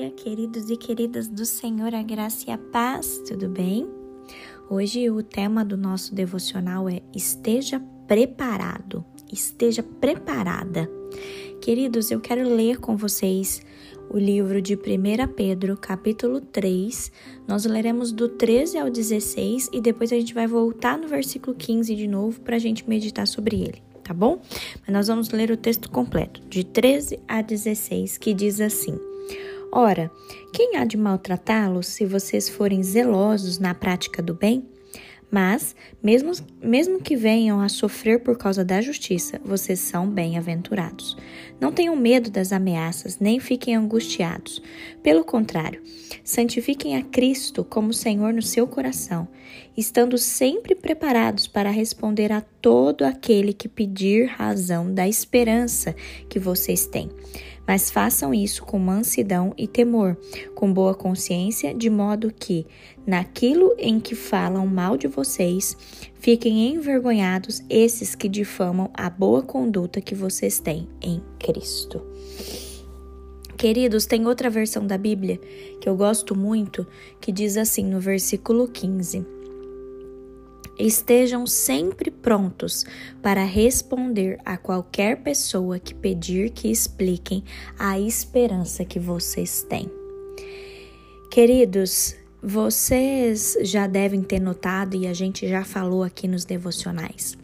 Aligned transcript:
dia, 0.00 0.10
queridos 0.10 0.70
e 0.70 0.76
queridas 0.78 1.28
do 1.28 1.44
Senhor, 1.44 1.94
a 1.94 2.02
graça 2.02 2.46
e 2.48 2.50
a 2.50 2.56
paz, 2.56 3.22
tudo 3.28 3.50
bem? 3.50 3.86
Hoje 4.70 5.10
o 5.10 5.22
tema 5.22 5.62
do 5.62 5.76
nosso 5.76 6.14
devocional 6.14 6.88
é 6.88 7.02
Esteja 7.14 7.82
preparado, 8.08 9.04
esteja 9.30 9.82
preparada. 9.82 10.90
Queridos, 11.60 12.10
eu 12.10 12.18
quero 12.18 12.48
ler 12.48 12.78
com 12.78 12.96
vocês 12.96 13.60
o 14.08 14.16
livro 14.16 14.62
de 14.62 14.74
1 14.74 14.78
Pedro, 15.36 15.76
capítulo 15.76 16.40
3. 16.40 17.12
Nós 17.46 17.66
leremos 17.66 18.10
do 18.10 18.26
13 18.26 18.78
ao 18.78 18.88
16 18.88 19.68
e 19.70 19.82
depois 19.82 20.10
a 20.12 20.16
gente 20.16 20.32
vai 20.32 20.46
voltar 20.46 20.96
no 20.96 21.08
versículo 21.08 21.54
15 21.54 21.94
de 21.94 22.08
novo 22.08 22.40
para 22.40 22.56
a 22.56 22.60
gente 22.60 22.88
meditar 22.88 23.26
sobre 23.26 23.56
ele 23.56 23.82
tá 24.02 24.14
bom? 24.14 24.40
Mas 24.80 24.92
nós 24.92 25.06
vamos 25.06 25.30
ler 25.30 25.52
o 25.52 25.56
texto 25.56 25.88
completo, 25.88 26.40
de 26.48 26.64
13 26.64 27.20
a 27.28 27.42
16, 27.42 28.18
que 28.18 28.34
diz 28.34 28.60
assim: 28.60 28.98
Ora, 29.72 30.10
quem 30.52 30.76
há 30.76 30.84
de 30.84 30.96
maltratá-los 30.96 31.86
se 31.86 32.04
vocês 32.04 32.48
forem 32.48 32.82
zelosos 32.82 33.60
na 33.60 33.72
prática 33.72 34.20
do 34.20 34.34
bem? 34.34 34.64
Mas, 35.30 35.76
mesmo, 36.02 36.32
mesmo 36.60 37.00
que 37.00 37.14
venham 37.14 37.60
a 37.60 37.68
sofrer 37.68 38.18
por 38.20 38.36
causa 38.36 38.64
da 38.64 38.80
justiça, 38.80 39.40
vocês 39.44 39.78
são 39.78 40.10
bem-aventurados. 40.10 41.16
Não 41.60 41.70
tenham 41.70 41.94
medo 41.94 42.32
das 42.32 42.52
ameaças, 42.52 43.20
nem 43.20 43.38
fiquem 43.38 43.76
angustiados. 43.76 44.60
Pelo 45.04 45.22
contrário, 45.22 45.80
santifiquem 46.24 46.96
a 46.96 47.02
Cristo 47.04 47.62
como 47.62 47.92
Senhor 47.92 48.32
no 48.32 48.42
seu 48.42 48.66
coração, 48.66 49.28
estando 49.76 50.18
sempre 50.18 50.74
preparados 50.74 51.46
para 51.46 51.70
responder 51.70 52.32
a 52.32 52.40
todo 52.40 53.04
aquele 53.04 53.52
que 53.52 53.68
pedir 53.68 54.26
razão 54.26 54.92
da 54.92 55.06
esperança 55.06 55.94
que 56.28 56.40
vocês 56.40 56.86
têm 56.86 57.08
mas 57.70 57.88
façam 57.88 58.34
isso 58.34 58.64
com 58.64 58.80
mansidão 58.80 59.54
e 59.56 59.68
temor, 59.68 60.16
com 60.56 60.72
boa 60.72 60.92
consciência, 60.92 61.72
de 61.72 61.88
modo 61.88 62.34
que, 62.36 62.66
naquilo 63.06 63.76
em 63.78 64.00
que 64.00 64.16
falam 64.16 64.66
mal 64.66 64.96
de 64.96 65.06
vocês, 65.06 65.76
fiquem 66.16 66.74
envergonhados 66.74 67.62
esses 67.70 68.16
que 68.16 68.28
difamam 68.28 68.90
a 68.92 69.08
boa 69.08 69.40
conduta 69.40 70.00
que 70.00 70.16
vocês 70.16 70.58
têm 70.58 70.88
em 71.00 71.22
Cristo. 71.38 72.02
Queridos, 73.56 74.04
tem 74.04 74.26
outra 74.26 74.50
versão 74.50 74.84
da 74.84 74.98
Bíblia 74.98 75.38
que 75.80 75.88
eu 75.88 75.94
gosto 75.94 76.36
muito, 76.36 76.84
que 77.20 77.30
diz 77.30 77.56
assim 77.56 77.84
no 77.84 78.00
versículo 78.00 78.66
15: 78.66 79.24
Estejam 80.80 81.46
sempre 81.46 82.10
prontos 82.10 82.86
para 83.22 83.44
responder 83.44 84.40
a 84.46 84.56
qualquer 84.56 85.22
pessoa 85.22 85.78
que 85.78 85.94
pedir 85.94 86.48
que 86.48 86.70
expliquem 86.70 87.44
a 87.78 88.00
esperança 88.00 88.82
que 88.82 88.98
vocês 88.98 89.62
têm. 89.62 89.90
Queridos, 91.30 92.16
vocês 92.42 93.58
já 93.60 93.86
devem 93.86 94.22
ter 94.22 94.40
notado 94.40 94.96
e 94.96 95.06
a 95.06 95.12
gente 95.12 95.46
já 95.46 95.62
falou 95.64 96.02
aqui 96.02 96.26
nos 96.26 96.46
devocionais. 96.46 97.36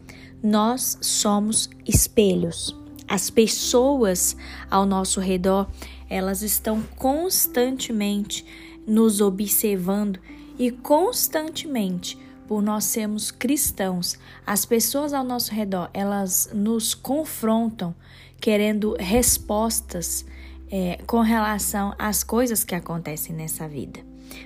Nós 0.42 0.96
somos 1.02 1.68
espelhos. 1.86 2.74
As 3.06 3.28
pessoas 3.28 4.34
ao 4.70 4.86
nosso 4.86 5.20
redor, 5.20 5.68
elas 6.08 6.40
estão 6.40 6.82
constantemente 6.96 8.46
nos 8.86 9.20
observando 9.20 10.18
e 10.58 10.70
constantemente 10.70 12.18
por 12.46 12.62
nós 12.62 12.84
sermos 12.84 13.30
cristãos, 13.30 14.18
as 14.46 14.64
pessoas 14.64 15.12
ao 15.12 15.24
nosso 15.24 15.52
redor, 15.52 15.90
elas 15.92 16.50
nos 16.52 16.94
confrontam 16.94 17.94
querendo 18.40 18.96
respostas 18.98 20.24
é, 20.70 20.98
com 21.06 21.20
relação 21.20 21.94
às 21.98 22.22
coisas 22.22 22.64
que 22.64 22.74
acontecem 22.74 23.34
nessa 23.34 23.68
vida. 23.68 24.00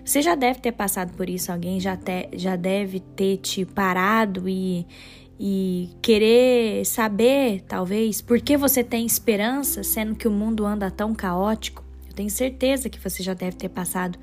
Você 0.04 0.22
já 0.22 0.34
deve 0.34 0.60
ter 0.60 0.72
passado 0.72 1.12
por 1.16 1.28
isso, 1.28 1.50
alguém 1.50 1.80
já, 1.80 1.96
te, 1.96 2.28
já 2.34 2.56
deve 2.56 3.00
ter 3.00 3.38
te 3.38 3.64
parado 3.64 4.48
e, 4.48 4.86
e 5.38 5.90
querer 6.02 6.84
saber, 6.84 7.62
talvez, 7.66 8.20
por 8.20 8.40
que 8.40 8.56
você 8.56 8.84
tem 8.84 9.06
esperança, 9.06 9.82
sendo 9.82 10.14
que 10.14 10.28
o 10.28 10.30
mundo 10.30 10.64
anda 10.64 10.90
tão 10.90 11.14
caótico. 11.14 11.89
Tenho 12.20 12.28
certeza 12.28 12.90
que 12.90 13.00
você 13.00 13.22
já 13.22 13.32
deve 13.32 13.56
ter 13.56 13.70
passado 13.70 14.18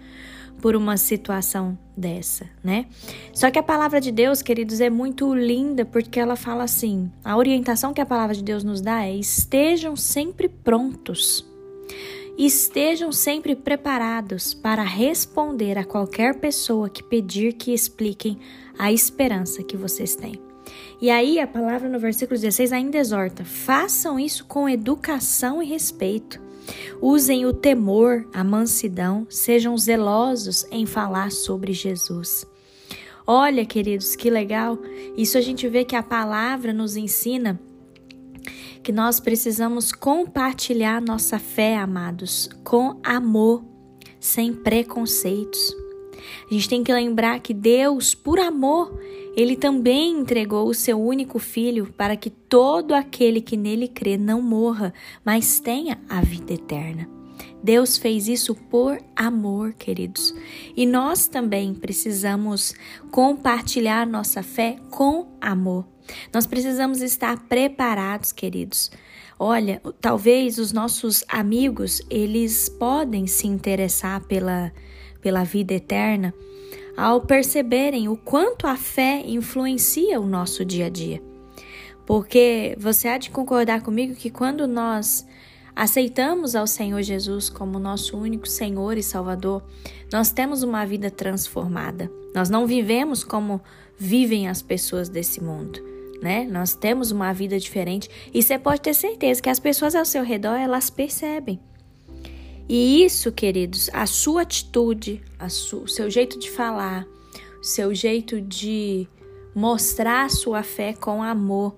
por 0.61 0.75
uma 0.75 0.97
situação 0.97 1.75
dessa, 1.97 2.47
né? 2.63 2.85
Só 3.33 3.49
que 3.49 3.57
a 3.57 3.63
palavra 3.63 3.99
de 3.99 4.11
Deus, 4.11 4.43
queridos, 4.43 4.79
é 4.79 4.87
muito 4.87 5.33
linda 5.33 5.83
porque 5.83 6.19
ela 6.19 6.35
fala 6.35 6.63
assim: 6.63 7.11
a 7.23 7.35
orientação 7.35 7.95
que 7.95 7.99
a 8.01 8.05
palavra 8.05 8.35
de 8.35 8.43
Deus 8.43 8.63
nos 8.63 8.81
dá 8.81 9.03
é 9.03 9.15
estejam 9.15 9.95
sempre 9.95 10.47
prontos. 10.47 11.43
Estejam 12.37 13.11
sempre 13.11 13.55
preparados 13.55 14.53
para 14.53 14.83
responder 14.83 15.75
a 15.79 15.83
qualquer 15.83 16.35
pessoa 16.35 16.91
que 16.91 17.01
pedir 17.01 17.53
que 17.53 17.73
expliquem 17.73 18.37
a 18.77 18.91
esperança 18.91 19.63
que 19.63 19.75
vocês 19.75 20.13
têm. 20.13 20.39
E 21.01 21.09
aí 21.09 21.39
a 21.39 21.47
palavra 21.47 21.89
no 21.89 21.97
versículo 21.97 22.39
16 22.39 22.73
ainda 22.73 22.99
exorta: 22.99 23.43
façam 23.43 24.19
isso 24.19 24.45
com 24.45 24.69
educação 24.69 25.63
e 25.63 25.65
respeito. 25.65 26.45
Usem 27.01 27.45
o 27.45 27.53
temor, 27.53 28.27
a 28.33 28.43
mansidão, 28.43 29.25
sejam 29.29 29.77
zelosos 29.77 30.65
em 30.71 30.85
falar 30.85 31.31
sobre 31.31 31.73
Jesus. 31.73 32.45
Olha, 33.25 33.65
queridos, 33.65 34.15
que 34.15 34.29
legal! 34.29 34.79
Isso 35.17 35.37
a 35.37 35.41
gente 35.41 35.67
vê 35.67 35.83
que 35.83 35.95
a 35.95 36.03
palavra 36.03 36.71
nos 36.71 36.95
ensina 36.95 37.59
que 38.87 38.91
nós 38.93 39.19
precisamos 39.19 39.91
compartilhar 39.91 41.01
nossa 41.01 41.37
fé, 41.37 41.75
amados, 41.75 42.49
com 42.63 43.01
amor, 43.03 43.65
sem 44.17 44.53
preconceitos. 44.53 45.75
A 46.49 46.53
gente 46.53 46.69
tem 46.69 46.83
que 46.83 46.93
lembrar 46.93 47.39
que 47.39 47.53
Deus, 47.53 48.13
por 48.13 48.39
amor, 48.39 48.97
ele 49.35 49.55
também 49.55 50.19
entregou 50.19 50.67
o 50.67 50.73
seu 50.73 50.99
único 50.99 51.39
filho 51.39 51.93
para 51.95 52.15
que 52.15 52.29
todo 52.29 52.93
aquele 52.93 53.41
que 53.41 53.55
nele 53.55 53.87
crê 53.87 54.17
não 54.17 54.41
morra, 54.41 54.93
mas 55.23 55.59
tenha 55.59 55.99
a 56.09 56.21
vida 56.21 56.53
eterna. 56.53 57.07
Deus 57.61 57.97
fez 57.97 58.27
isso 58.27 58.55
por 58.55 58.99
amor, 59.15 59.73
queridos. 59.73 60.33
E 60.75 60.85
nós 60.85 61.27
também 61.27 61.73
precisamos 61.73 62.73
compartilhar 63.11 64.05
nossa 64.07 64.41
fé 64.43 64.77
com 64.89 65.27
amor. 65.41 65.85
Nós 66.33 66.45
precisamos 66.45 67.01
estar 67.01 67.47
preparados, 67.47 68.31
queridos. 68.31 68.91
Olha, 69.39 69.81
talvez 70.01 70.57
os 70.57 70.71
nossos 70.71 71.23
amigos, 71.27 72.01
eles 72.09 72.69
podem 72.69 73.27
se 73.27 73.45
interessar 73.45 74.21
pela 74.21 74.71
pela 75.27 75.43
vida 75.43 75.73
eterna 75.73 76.33
ao 76.95 77.19
perceberem 77.19 78.07
o 78.07 78.15
quanto 78.15 78.65
a 78.65 78.77
fé 78.77 79.21
influencia 79.27 80.21
o 80.21 80.25
nosso 80.25 80.63
dia 80.63 80.85
a 80.85 80.89
dia. 80.89 81.21
Porque 82.05 82.77
você 82.79 83.09
há 83.09 83.17
de 83.17 83.29
concordar 83.29 83.81
comigo 83.81 84.15
que 84.15 84.29
quando 84.29 84.65
nós 84.65 85.27
aceitamos 85.75 86.55
ao 86.55 86.65
Senhor 86.65 87.01
Jesus 87.01 87.49
como 87.49 87.77
nosso 87.77 88.17
único 88.17 88.47
Senhor 88.47 88.97
e 88.97 89.03
Salvador, 89.03 89.61
nós 90.13 90.31
temos 90.31 90.63
uma 90.63 90.85
vida 90.85 91.11
transformada. 91.11 92.09
Nós 92.33 92.49
não 92.49 92.65
vivemos 92.65 93.21
como 93.21 93.59
vivem 93.97 94.47
as 94.47 94.61
pessoas 94.61 95.09
desse 95.09 95.43
mundo. 95.43 95.83
Né? 96.21 96.47
Nós 96.49 96.73
temos 96.73 97.11
uma 97.11 97.33
vida 97.33 97.59
diferente 97.59 98.09
e 98.33 98.41
você 98.41 98.57
pode 98.57 98.79
ter 98.79 98.93
certeza 98.93 99.41
que 99.41 99.49
as 99.49 99.59
pessoas 99.59 99.93
ao 99.93 100.05
seu 100.05 100.23
redor 100.23 100.55
elas 100.55 100.89
percebem. 100.89 101.59
E 102.69 103.03
isso, 103.03 103.31
queridos, 103.31 103.89
a 103.93 104.05
sua 104.05 104.41
atitude, 104.41 105.21
a 105.39 105.47
su, 105.47 105.83
o 105.83 105.87
seu 105.87 106.09
jeito 106.09 106.37
de 106.37 106.51
falar, 106.51 107.07
o 107.61 107.63
seu 107.63 107.93
jeito 107.95 108.41
de 108.41 109.07
mostrar 109.55 110.25
a 110.25 110.29
sua 110.29 110.63
fé 110.63 110.93
com 110.93 111.23
amor, 111.23 111.75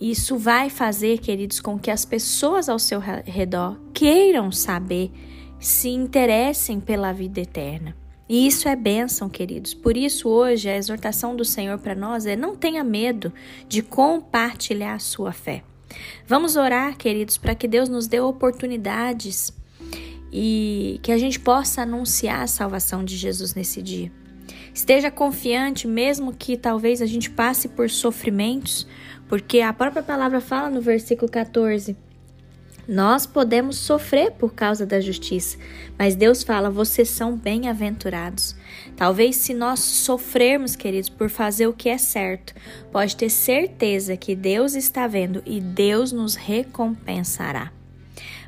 isso 0.00 0.36
vai 0.36 0.68
fazer, 0.68 1.18
queridos, 1.18 1.60
com 1.60 1.78
que 1.78 1.88
as 1.88 2.04
pessoas 2.04 2.68
ao 2.68 2.76
seu 2.76 2.98
redor 2.98 3.78
queiram 3.94 4.50
saber, 4.50 5.12
se 5.60 5.90
interessem 5.90 6.80
pela 6.80 7.12
vida 7.12 7.40
eterna. 7.40 7.96
E 8.28 8.46
isso 8.46 8.68
é 8.68 8.74
bênção, 8.74 9.28
queridos. 9.28 9.74
Por 9.74 9.96
isso, 9.96 10.28
hoje, 10.28 10.68
a 10.68 10.76
exortação 10.76 11.36
do 11.36 11.44
Senhor 11.44 11.78
para 11.78 11.94
nós 11.94 12.26
é: 12.26 12.34
não 12.34 12.56
tenha 12.56 12.82
medo 12.82 13.32
de 13.68 13.80
compartilhar 13.80 14.94
a 14.94 14.98
sua 14.98 15.32
fé. 15.32 15.62
Vamos 16.26 16.56
orar, 16.56 16.96
queridos, 16.96 17.36
para 17.36 17.54
que 17.54 17.68
Deus 17.68 17.88
nos 17.88 18.08
dê 18.08 18.18
oportunidades 18.18 19.52
e 20.32 20.98
que 21.02 21.12
a 21.12 21.18
gente 21.18 21.38
possa 21.38 21.82
anunciar 21.82 22.42
a 22.42 22.46
salvação 22.46 23.04
de 23.04 23.16
Jesus 23.16 23.54
nesse 23.54 23.82
dia. 23.82 24.10
Esteja 24.74 25.10
confiante, 25.10 25.86
mesmo 25.86 26.32
que 26.32 26.56
talvez 26.56 27.02
a 27.02 27.06
gente 27.06 27.28
passe 27.28 27.68
por 27.68 27.90
sofrimentos, 27.90 28.86
porque 29.28 29.60
a 29.60 29.72
própria 29.72 30.02
palavra 30.02 30.40
fala 30.40 30.70
no 30.70 30.80
versículo 30.80 31.30
14. 31.30 31.94
Nós 32.88 33.26
podemos 33.26 33.76
sofrer 33.76 34.32
por 34.32 34.54
causa 34.54 34.84
da 34.84 35.00
justiça, 35.00 35.56
mas 35.96 36.16
Deus 36.16 36.42
fala: 36.42 36.68
vocês 36.68 37.08
são 37.10 37.36
bem-aventurados. 37.36 38.56
Talvez, 38.96 39.36
se 39.36 39.54
nós 39.54 39.80
sofrermos, 39.80 40.74
queridos, 40.74 41.08
por 41.08 41.30
fazer 41.30 41.68
o 41.68 41.72
que 41.72 41.88
é 41.88 41.98
certo, 41.98 42.54
pode 42.90 43.16
ter 43.16 43.30
certeza 43.30 44.16
que 44.16 44.34
Deus 44.34 44.74
está 44.74 45.06
vendo 45.06 45.42
e 45.46 45.60
Deus 45.60 46.10
nos 46.10 46.34
recompensará. 46.34 47.70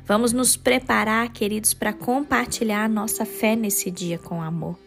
Vamos 0.07 0.31
nos 0.31 0.55
preparar, 0.55 1.31
queridos, 1.33 1.73
para 1.73 1.91
compartilhar 1.91 2.85
a 2.85 2.89
nossa 2.89 3.25
fé 3.25 3.55
nesse 3.55 3.89
dia 3.89 4.19
com 4.19 4.39
amor. 4.39 4.77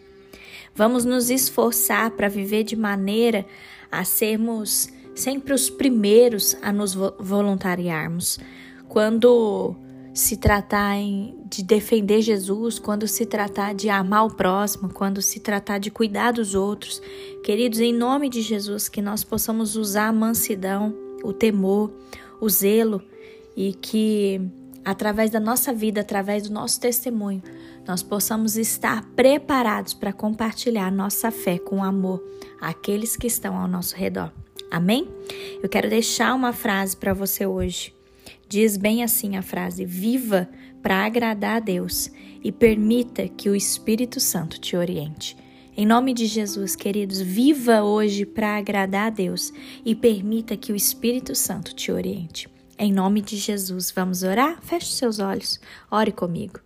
Vamos 0.73 1.03
nos 1.03 1.29
esforçar 1.29 2.11
para 2.11 2.29
viver 2.29 2.63
de 2.63 2.77
maneira 2.77 3.45
a 3.91 4.05
sermos 4.05 4.87
sempre 5.13 5.53
os 5.53 5.69
primeiros 5.69 6.55
a 6.61 6.71
nos 6.71 6.93
voluntariarmos. 6.93 8.39
Quando 8.87 9.75
se 10.13 10.37
tratar 10.37 10.95
de 11.49 11.63
defender 11.63 12.21
Jesus, 12.21 12.79
quando 12.79 13.05
se 13.05 13.25
tratar 13.25 13.75
de 13.75 13.89
amar 13.89 14.25
o 14.25 14.33
próximo, 14.33 14.87
quando 14.87 15.21
se 15.21 15.41
tratar 15.41 15.79
de 15.79 15.91
cuidar 15.91 16.31
dos 16.31 16.55
outros, 16.55 17.01
queridos, 17.43 17.79
em 17.81 17.93
nome 17.93 18.29
de 18.29 18.41
Jesus, 18.41 18.87
que 18.87 19.01
nós 19.01 19.25
possamos 19.25 19.75
usar 19.75 20.07
a 20.07 20.13
mansidão, 20.13 20.95
o 21.23 21.33
temor, 21.33 21.91
o 22.39 22.49
zelo 22.49 23.01
e 23.55 23.73
que 23.73 24.41
através 24.83 25.31
da 25.31 25.39
nossa 25.39 25.73
vida, 25.73 26.01
através 26.01 26.43
do 26.43 26.53
nosso 26.53 26.79
testemunho, 26.79 27.41
nós 27.87 28.03
possamos 28.03 28.57
estar 28.57 29.03
preparados 29.15 29.93
para 29.93 30.13
compartilhar 30.13 30.91
nossa 30.91 31.31
fé 31.31 31.57
com 31.57 31.83
amor 31.83 32.23
àqueles 32.59 33.15
que 33.15 33.27
estão 33.27 33.57
ao 33.57 33.67
nosso 33.67 33.95
redor. 33.95 34.31
Amém? 34.69 35.07
Eu 35.61 35.69
quero 35.69 35.89
deixar 35.89 36.33
uma 36.35 36.53
frase 36.53 36.95
para 36.95 37.13
você 37.13 37.45
hoje. 37.45 37.93
Diz 38.47 38.77
bem 38.77 39.03
assim 39.03 39.35
a 39.37 39.41
frase: 39.41 39.85
Viva 39.85 40.49
para 40.81 41.05
agradar 41.05 41.57
a 41.57 41.59
Deus 41.59 42.11
e 42.43 42.51
permita 42.51 43.27
que 43.27 43.49
o 43.49 43.55
Espírito 43.55 44.19
Santo 44.19 44.59
te 44.59 44.75
oriente. 44.75 45.35
Em 45.75 45.85
nome 45.85 46.13
de 46.13 46.25
Jesus, 46.25 46.75
queridos, 46.75 47.21
viva 47.21 47.83
hoje 47.83 48.25
para 48.25 48.57
agradar 48.57 49.07
a 49.07 49.09
Deus 49.09 49.53
e 49.85 49.95
permita 49.95 50.57
que 50.57 50.73
o 50.73 50.75
Espírito 50.75 51.33
Santo 51.33 51.73
te 51.73 51.91
oriente. 51.91 52.49
Em 52.81 52.93
nome 52.93 53.21
de 53.21 53.35
Jesus, 53.35 53.91
vamos 53.91 54.23
orar? 54.23 54.57
Feche 54.61 54.93
seus 54.93 55.19
olhos, 55.19 55.59
ore 55.91 56.13
comigo. 56.13 56.61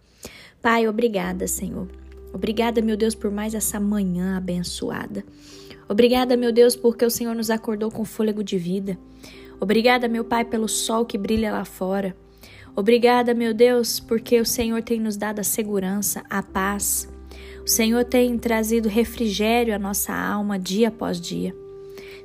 Pai, 0.62 0.88
obrigada, 0.88 1.48
Senhor. 1.48 1.88
Obrigada, 2.32 2.84
meu 2.84 2.96
Deus, 2.96 3.16
por 3.16 3.32
mais 3.32 3.56
essa 3.56 3.80
manhã 3.80 4.38
abençoada. 4.38 5.26
Obrigada, 5.90 6.38
meu 6.38 6.52
Deus, 6.52 6.76
porque 6.76 7.04
o 7.04 7.10
Senhor 7.10 7.34
nos 7.34 7.50
acordou 7.50 7.90
com 7.90 8.06
fôlego 8.06 8.44
de 8.44 8.60
vida. 8.60 8.96
Obrigada, 9.60 10.08
meu 10.08 10.24
Pai, 10.24 10.46
pelo 10.46 10.68
sol 10.68 11.04
que 11.04 11.18
brilha 11.18 11.52
lá 11.52 11.66
fora. 11.66 12.16
Obrigada, 12.76 13.34
meu 13.34 13.52
Deus, 13.52 14.00
porque 14.00 14.40
o 14.40 14.46
Senhor 14.46 14.84
tem 14.84 15.00
nos 15.00 15.18
dado 15.18 15.40
a 15.40 15.44
segurança, 15.44 16.22
a 16.30 16.44
paz. 16.44 17.10
O 17.66 17.68
Senhor 17.68 18.06
tem 18.06 18.38
trazido 18.38 18.88
refrigério 18.88 19.74
à 19.74 19.80
nossa 19.80 20.14
alma 20.14 20.60
dia 20.60 20.90
após 20.90 21.20
dia. 21.20 21.63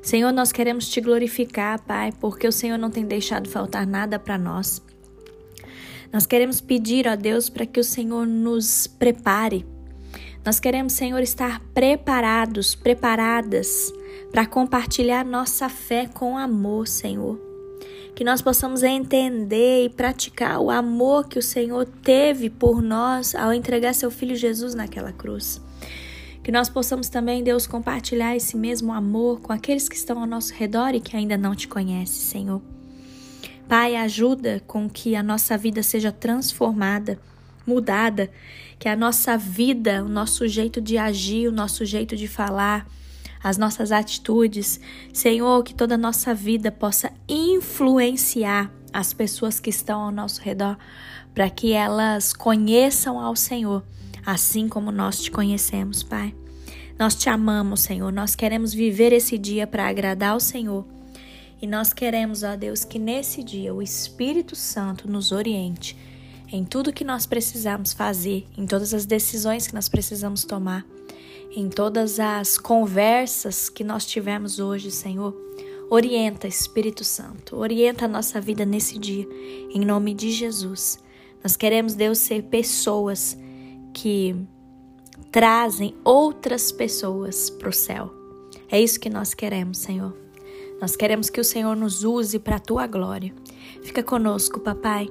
Senhor, 0.01 0.31
nós 0.31 0.51
queremos 0.51 0.87
te 0.87 1.01
glorificar, 1.01 1.81
Pai, 1.81 2.13
porque 2.19 2.47
o 2.47 2.51
Senhor 2.51 2.77
não 2.77 2.89
tem 2.89 3.05
deixado 3.05 3.49
faltar 3.49 3.85
nada 3.85 4.17
para 4.17 4.37
nós. 4.37 4.81
Nós 6.11 6.25
queremos 6.25 6.59
pedir 6.59 7.07
a 7.07 7.15
Deus 7.15 7.49
para 7.49 7.65
que 7.65 7.79
o 7.79 7.83
Senhor 7.83 8.25
nos 8.25 8.87
prepare. 8.87 9.65
Nós 10.43 10.59
queremos, 10.59 10.93
Senhor, 10.93 11.21
estar 11.21 11.61
preparados, 11.73 12.73
preparadas 12.73 13.93
para 14.31 14.45
compartilhar 14.45 15.25
nossa 15.25 15.69
fé 15.69 16.07
com 16.07 16.37
amor, 16.37 16.87
Senhor. 16.87 17.39
Que 18.15 18.23
nós 18.23 18.41
possamos 18.41 18.83
entender 18.83 19.85
e 19.85 19.89
praticar 19.89 20.59
o 20.59 20.71
amor 20.71 21.27
que 21.27 21.37
o 21.37 21.43
Senhor 21.43 21.85
teve 21.85 22.49
por 22.49 22.81
nós 22.81 23.35
ao 23.35 23.53
entregar 23.53 23.93
seu 23.93 24.09
filho 24.09 24.35
Jesus 24.35 24.73
naquela 24.73 25.11
cruz. 25.11 25.61
Que 26.49 26.53
nós 26.53 26.67
possamos 26.67 27.09
também, 27.09 27.43
Deus, 27.43 27.67
compartilhar 27.67 28.35
esse 28.35 28.57
mesmo 28.57 28.91
amor 28.91 29.39
com 29.39 29.53
aqueles 29.53 29.87
que 29.87 29.95
estão 29.95 30.19
ao 30.19 30.25
nosso 30.25 30.51
redor 30.51 30.95
e 30.95 30.99
que 30.99 31.15
ainda 31.15 31.37
não 31.37 31.53
te 31.53 31.67
conhecem, 31.67 32.21
Senhor. 32.23 32.59
Pai, 33.67 33.95
ajuda 33.95 34.59
com 34.65 34.89
que 34.89 35.15
a 35.15 35.21
nossa 35.21 35.55
vida 35.55 35.83
seja 35.83 36.11
transformada, 36.11 37.19
mudada, 37.67 38.31
que 38.79 38.89
a 38.89 38.95
nossa 38.95 39.37
vida, 39.37 40.03
o 40.03 40.09
nosso 40.09 40.47
jeito 40.47 40.81
de 40.81 40.97
agir, 40.97 41.47
o 41.47 41.51
nosso 41.51 41.85
jeito 41.85 42.15
de 42.15 42.27
falar, 42.27 42.87
as 43.43 43.55
nossas 43.55 43.91
atitudes, 43.91 44.79
Senhor, 45.13 45.63
que 45.63 45.75
toda 45.75 45.93
a 45.93 45.99
nossa 45.99 46.33
vida 46.33 46.71
possa 46.71 47.11
influenciar 47.27 48.71
as 48.91 49.13
pessoas 49.13 49.59
que 49.59 49.69
estão 49.69 50.01
ao 50.01 50.11
nosso 50.11 50.41
redor, 50.41 50.79
para 51.31 51.47
que 51.47 51.73
elas 51.73 52.33
conheçam 52.33 53.19
ao 53.19 53.35
Senhor, 53.35 53.83
assim 54.31 54.67
como 54.67 54.91
nós 54.91 55.21
te 55.21 55.31
conhecemos, 55.31 56.03
Pai. 56.03 56.33
Nós 56.97 57.15
te 57.15 57.29
amamos, 57.29 57.81
Senhor. 57.81 58.11
Nós 58.11 58.35
queremos 58.35 58.73
viver 58.73 59.13
esse 59.13 59.37
dia 59.37 59.65
para 59.65 59.87
agradar 59.87 60.31
ao 60.31 60.39
Senhor 60.39 60.85
e 61.61 61.67
nós 61.67 61.91
queremos, 61.91 62.43
ó 62.43 62.55
Deus, 62.55 62.85
que 62.85 62.97
nesse 62.97 63.43
dia 63.43 63.73
o 63.73 63.81
Espírito 63.81 64.55
Santo 64.55 65.09
nos 65.09 65.31
oriente 65.31 65.95
em 66.51 66.63
tudo 66.63 66.93
que 66.93 67.03
nós 67.03 67.25
precisamos 67.25 67.91
fazer, 67.91 68.47
em 68.57 68.65
todas 68.65 68.93
as 68.93 69.05
decisões 69.05 69.67
que 69.67 69.75
nós 69.75 69.89
precisamos 69.89 70.45
tomar, 70.45 70.85
em 71.51 71.69
todas 71.69 72.19
as 72.19 72.57
conversas 72.57 73.69
que 73.69 73.83
nós 73.83 74.05
tivemos 74.05 74.57
hoje, 74.57 74.89
Senhor. 74.89 75.35
Orienta, 75.91 76.47
Espírito 76.47 77.03
Santo, 77.03 77.57
orienta 77.57 78.05
a 78.05 78.07
nossa 78.07 78.39
vida 78.39 78.65
nesse 78.65 78.97
dia, 78.97 79.27
em 79.73 79.81
nome 79.81 80.13
de 80.13 80.31
Jesus. 80.31 80.97
Nós 81.43 81.57
queremos, 81.57 81.93
Deus, 81.93 82.19
ser 82.19 82.43
pessoas 82.43 83.37
que 84.01 84.33
trazem 85.29 85.93
outras 86.05 86.71
pessoas 86.71 87.49
para 87.49 87.69
o 87.69 87.73
céu. 87.73 88.13
É 88.71 88.79
isso 88.79 88.99
que 88.99 89.09
nós 89.09 89.33
queremos, 89.33 89.79
Senhor. 89.79 90.15
Nós 90.79 90.95
queremos 90.95 91.29
que 91.29 91.41
o 91.41 91.43
Senhor 91.43 91.75
nos 91.75 92.05
use 92.05 92.39
para 92.39 92.55
a 92.55 92.59
tua 92.59 92.87
glória. 92.87 93.33
Fica 93.83 94.01
conosco, 94.01 94.59
papai. 94.61 95.09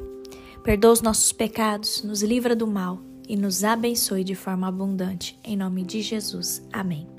Perdoa 0.64 0.93
os 0.93 1.02
nossos 1.02 1.32
pecados, 1.32 2.02
nos 2.02 2.23
livra 2.23 2.56
do 2.56 2.67
mal 2.67 2.99
e 3.29 3.37
nos 3.37 3.62
abençoe 3.62 4.25
de 4.25 4.35
forma 4.35 4.67
abundante. 4.67 5.38
Em 5.44 5.56
nome 5.56 5.82
de 5.82 6.00
Jesus. 6.00 6.62
Amém. 6.73 7.18